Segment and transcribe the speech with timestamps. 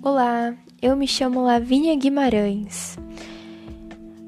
[0.00, 2.96] Olá, eu me chamo Lavínia Guimarães.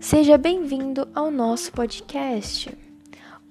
[0.01, 2.77] Seja bem-vindo ao nosso podcast.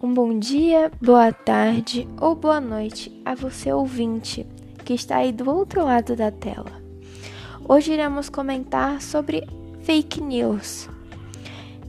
[0.04, 4.46] Um bom dia, boa tarde ou boa noite a você ouvinte
[4.84, 6.74] que está aí do outro lado da tela.
[7.66, 9.48] Hoje iremos comentar sobre
[9.84, 10.90] fake news.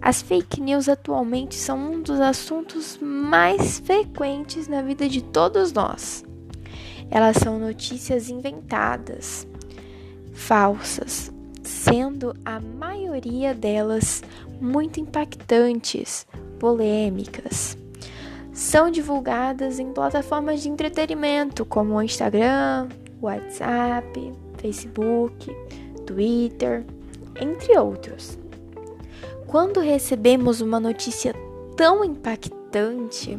[0.00, 6.24] As fake news atualmente são um dos assuntos mais frequentes na vida de todos nós.
[7.10, 9.45] Elas são notícias inventadas,
[10.40, 11.30] falsas,
[11.62, 14.22] sendo a maioria delas
[14.60, 16.26] muito impactantes,
[16.58, 17.76] polêmicas.
[18.52, 22.88] São divulgadas em plataformas de entretenimento como o Instagram,
[23.20, 25.54] WhatsApp, Facebook,
[26.06, 26.84] Twitter,
[27.41, 28.38] entre outros.
[29.46, 31.34] Quando recebemos uma notícia
[31.77, 33.38] tão impactante,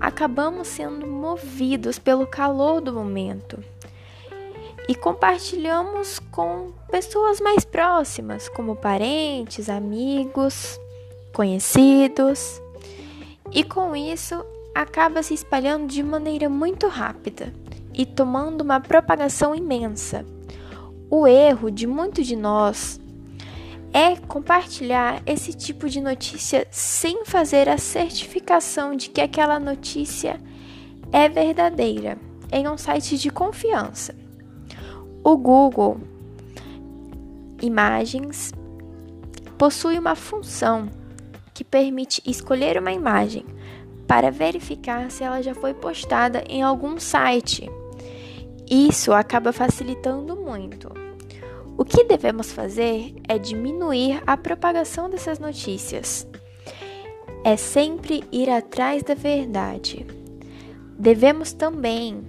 [0.00, 3.62] acabamos sendo movidos pelo calor do momento
[4.88, 10.78] e compartilhamos com pessoas mais próximas, como parentes, amigos,
[11.32, 12.60] conhecidos.
[13.50, 17.52] E com isso, acaba se espalhando de maneira muito rápida
[17.92, 20.26] e tomando uma propagação imensa.
[21.08, 23.00] O erro de muitos de nós
[23.92, 30.40] é compartilhar esse tipo de notícia sem fazer a certificação de que aquela notícia
[31.12, 32.18] é verdadeira
[32.50, 34.23] em um site de confiança.
[35.26, 35.96] O Google
[37.62, 38.52] Imagens
[39.56, 40.90] possui uma função
[41.54, 43.46] que permite escolher uma imagem
[44.06, 47.70] para verificar se ela já foi postada em algum site.
[48.70, 50.92] Isso acaba facilitando muito.
[51.78, 56.28] O que devemos fazer é diminuir a propagação dessas notícias.
[57.42, 60.06] É sempre ir atrás da verdade.
[60.98, 62.22] Devemos também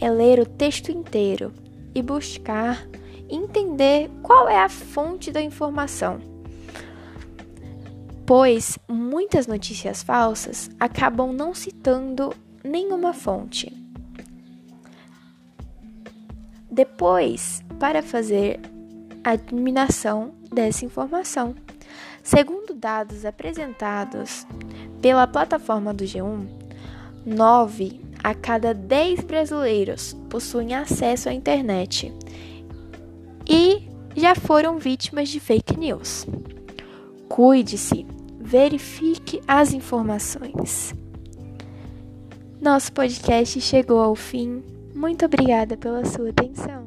[0.00, 1.52] é ler o texto inteiro
[1.96, 2.86] e buscar
[3.26, 6.20] entender qual é a fonte da informação.
[8.26, 13.72] Pois muitas notícias falsas acabam não citando nenhuma fonte.
[16.70, 18.60] Depois, para fazer
[19.24, 21.54] a eliminação dessa informação.
[22.22, 24.46] Segundo dados apresentados
[25.00, 26.46] pela plataforma do G1,
[27.24, 32.12] 9 a cada 10 brasileiros possuem acesso à internet
[33.48, 36.26] e já foram vítimas de fake news.
[37.28, 38.04] Cuide-se,
[38.40, 40.92] verifique as informações.
[42.60, 44.60] Nosso podcast chegou ao fim.
[44.92, 46.85] Muito obrigada pela sua atenção.